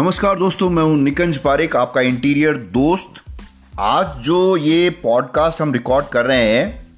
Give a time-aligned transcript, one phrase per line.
[0.00, 3.20] नमस्कार दोस्तों, मैं हूँ निकंज पारेख, आपका इंटीरियर दोस्त।
[3.78, 6.96] आज जो ये पॉडकास्ट हम रिकॉर्ड कर रहे हैं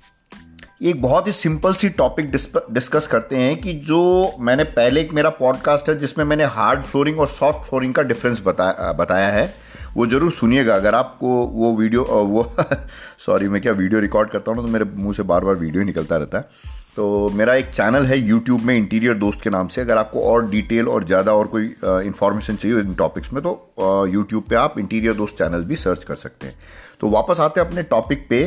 [0.82, 4.02] एक बहुत ही सिंपल सी टॉपिक डिस्कस करते हैं कि जो
[4.40, 8.42] मैंने पहले एक मेरा पॉडकास्ट है, जिसमें मैंने हार्ड फ्लोरिंग और सॉफ्ट फ्लोरिंग का डिफरेंस
[8.46, 9.54] बताया बताया है,
[9.96, 12.50] वो ज़रूर सुनिएगा। अगर आपको वो वीडियो वो
[13.26, 15.84] सॉरी मैं क्या वीडियो रिकॉर्ड करता हूँ ना तो मेरे मुँह से बार बार वीडियो
[15.84, 19.80] निकलता रहता है। तो मेरा एक चैनल है यूट्यूब में इंटीरियर दोस्त के नाम से।
[19.80, 24.44] अगर आपको और डिटेल और ज़्यादा और कोई इन्फॉर्मेशन चाहिए इन टॉपिक्स में तो यूट्यूब
[24.50, 26.54] पे आप इंटीरियर दोस्त चैनल भी सर्च कर सकते हैं।
[27.00, 28.44] तो वापस आते हैं अपने टॉपिक पे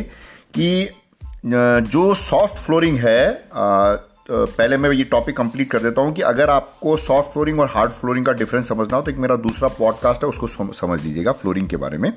[0.53, 0.89] कि
[1.45, 3.33] जो सॉफ्ट फ्लोरिंग है
[4.27, 7.67] तो पहले मैं ये टॉपिक कंप्लीट कर देता हूँ कि अगर आपको सॉफ्ट फ्लोरिंग और
[7.71, 11.31] हार्ड फ्लोरिंग का डिफरेंस समझना हो तो एक मेरा दूसरा पॉडकास्ट है, उसको समझ लीजिएगा
[11.33, 12.11] फ्लोरिंग के बारे में।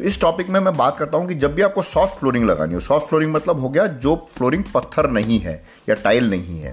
[0.00, 2.74] तो इस टॉपिक में मैं बात करता हूँ कि जब भी आपको सॉफ्ट फ्लोरिंग लगानी
[2.74, 5.54] हो सॉफ्ट फ्लोरिंग मतलब हो गया जो फ्लोरिंग पत्थर नहीं है
[5.88, 6.72] या टाइल नहीं है।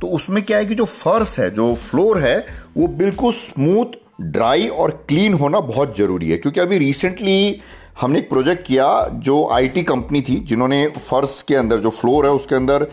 [0.00, 2.36] तो उसमें क्या है कि जो फर्श है, जो फ्लोर है,
[2.76, 7.60] वो बिल्कुल स्मूथ ड्राई और क्लीन होना बहुत ज़रूरी है। क्योंकि अभी रिसेंटली
[8.00, 8.88] हमने एक प्रोजेक्ट किया
[9.22, 12.84] जो आईटी कंपनी थी, जिन्होंने फर्श के अंदर जो फ्लोर है, उसके अंदर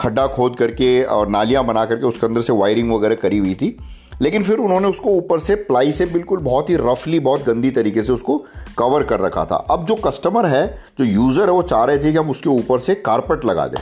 [0.00, 3.76] खड्डा खोद करके और नालियाँ बना करके उसके अंदर से वायरिंग वगैरह करी हुई थी।
[4.20, 8.02] लेकिन फिर उन्होंने उसको ऊपर से प्लाई से बिल्कुल बहुत ही रफली बहुत गंदी तरीके
[8.02, 8.36] से उसको
[8.78, 10.66] कवर कर रखा था। अब जो कस्टमर है,
[10.98, 13.80] जो यूज़र है, वो चाह रहे थे कि हम उसके ऊपर से कारपेट लगा दें।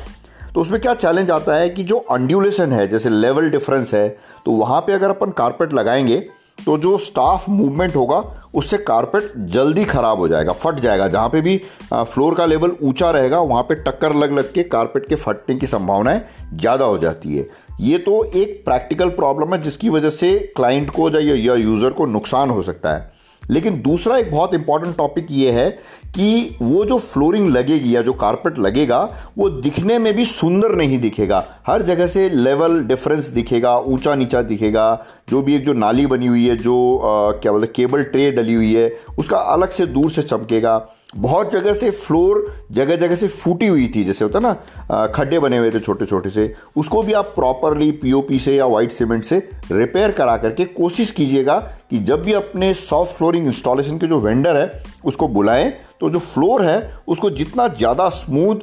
[0.54, 4.08] तो उसमें क्या चैलेंज आता है कि जो अंड्यूलेशन है, जैसे लेवल डिफरेंस है
[4.46, 6.18] तो वहाँ पे अगर अपन कारपेट लगाएँगे
[6.58, 8.16] तो जो स्टाफ मूवमेंट होगा,
[8.54, 11.56] उससे कारपेट जल्दी खराब हो जाएगा, फट जाएगा। जहाँ पे भी
[11.92, 15.66] फ्लोर का लेवल ऊँचा रहेगा, वहाँ पे टक्कर लग लग के कारपेट के फटने की
[15.66, 16.20] संभावनाएँ
[16.54, 17.46] ज़्यादा हो जाती है।
[17.80, 22.06] ये तो एक प्रैक्टिकल प्रॉब्लम है जिसकी वजह से क्लाइंट को या या यूज़र को
[22.06, 25.68] नुकसान हो सकता है। लेकिन दूसरा एक बहुत इंपॉर्टेंट टॉपिक ये है
[26.14, 28.98] कि वो जो फ्लोरिंग लगेगी या जो कारपेट लगेगा
[29.38, 34.42] वो दिखने में भी सुंदर नहीं दिखेगा। हर जगह से लेवल डिफरेंस दिखेगा ऊँचा नीचा
[34.42, 38.30] दिखेगा। जो भी एक जो नाली बनी हुई है जो आ, क्या बोलते केबल ट्रे
[38.30, 38.88] डली हुई है
[39.18, 40.78] उसका अलग से दूर से चमकेगा।
[41.12, 45.58] बहुत जगह से फ्लोर जगह जगह से फूटी हुई थी, जैसे होता ना खड्डे बने
[45.58, 49.38] हुए थे छोटे छोटे से। उसको भी आप प्रॉपरली पीओपी से या वाइट सीमेंट से
[49.72, 51.58] रिपेयर करा करके कोशिश कीजिएगा
[51.90, 56.18] कि जब भी अपने सॉफ्ट फ्लोरिंग इंस्टॉलेशन के जो वेंडर है, उसको बुलाएँ तो जो
[56.18, 58.56] फ्लोर है, उसको जितना ज़्यादा स्मूथ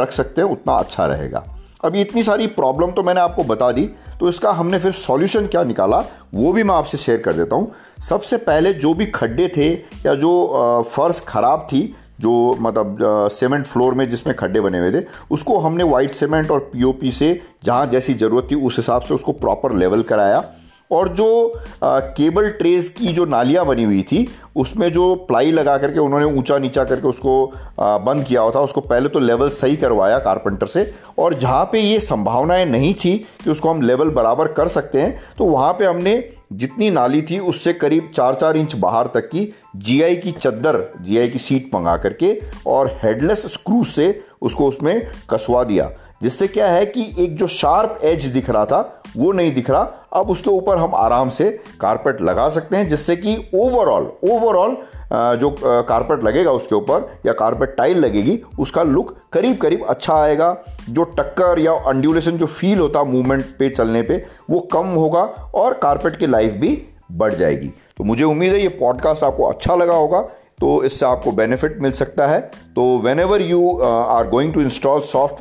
[0.00, 1.44] रख सकते हैं, उतना अच्छा रहेगा।
[1.84, 3.88] अभी इतनी सारी प्रॉब्लम तो मैंने आपको बता दी
[4.22, 5.98] तो इसका हमने फिर सॉल्यूशन क्या निकाला?
[6.34, 7.72] वो भी मैं आपसे शेयर कर देता हूँ।
[8.02, 9.68] सबसे पहले जो भी खड्डे थे
[10.06, 11.82] या जो फर्श खराब थी,
[12.20, 12.98] जो मतलब
[13.32, 17.40] सीमेंट फ्लोर में जिसमें खड्डे बने हुए थे, उसको हमने वाइट सीमेंट और पीओपी से
[17.64, 20.44] जहाँ जैसी ज़रूरत थी उस हिसाब से उसको प्रॉपर लेवल कराया।
[20.92, 25.78] और जो आ, केबल ट्रेस की जो नालियाँ बनी हुई थी उसमें जो प्लाई लगा
[25.78, 29.48] करके उन्होंने ऊँचा नीचा करके उसको आ, बंद किया हुआ था उसको पहले तो लेवल
[29.48, 34.10] सही करवाया कारपेंटर से और जहाँ पे ये संभावनाएँ नहीं थी कि उसको हम लेवल
[34.10, 38.56] बराबर कर सकते हैं तो वहाँ पे हमने जितनी नाली थी उससे करीब चार चार
[38.56, 43.84] इंच बाहर तक की जीआई की चद्दर जीआई की सीट मंगा करके और हेडलेस स्क्रू
[43.84, 45.90] से उसको उसमें कसवा दिया।
[46.22, 49.82] जिससे क्या है कि एक जो शार्प एज दिख रहा था, वो नहीं दिख रहा।
[50.12, 51.50] अब उसके ऊपर हम आराम से
[51.80, 54.76] कारपेट लगा सकते हैं, जिससे कि ओवरऑल ओवरऑल
[55.12, 60.56] जो कारपेट लगेगा उसके ऊपर, या कारपेट टाइल लगेगी, उसका लुक करीब करीब अच्छा आएगा।
[60.90, 65.22] जो टक्कर या अंड्यूलेशन जो फील होता मूवमेंट पे, चलने पे, वो कम होगा
[65.54, 66.70] और कारपेट की लाइफ भी
[67.12, 70.24] बढ़ जाएगी। तो मुझे उम्मीद है ये पॉडकास्ट आपको अच्छा लगा होगा।
[70.62, 72.40] तो इससे आपको बेनिफिट मिल सकता है।
[72.74, 72.82] तो
[73.20, 75.36] whenever you are going to install soft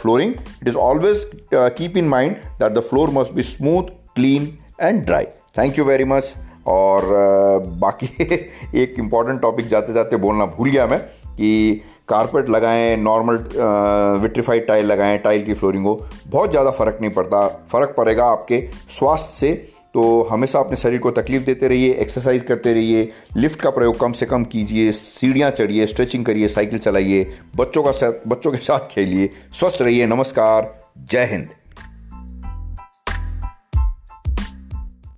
[0.00, 4.48] flooring it is always keep in mind that the floor must be smooth clean
[4.80, 5.24] and dry
[5.58, 6.34] thank you very much
[6.66, 8.06] और uh, बाकी
[8.82, 10.98] एक इंपॉर्टेंट टॉपिक जाते जाते बोलना भूल गया मैं
[11.36, 13.36] कि कारपेट लगाएँ नॉर्मल
[14.22, 15.94] विट्रीफाइड टाइल लगाएँ टाइल की फ्लोरिंग हो
[16.26, 18.62] बहुत ज़्यादा फ़र्क नहीं पड़ता। फ़र्क पड़ेगा आपके
[18.98, 19.52] स्वास्थ्य से
[19.94, 24.12] तो हमेशा अपने शरीर को तकलीफ़ देते रहिए एक्सरसाइज करते रहिए लिफ्ट का प्रयोग कम
[24.12, 28.88] से कम कीजिए, सीढ़ियाँ चढ़िए स्ट्रेचिंग करिए साइकिल चलाइए, बच्चों का साथ, बच्चों के साथ
[28.90, 30.74] खेलिए, स्वस्थ रहिए, नमस्कार,
[31.10, 31.48] जय हिंद।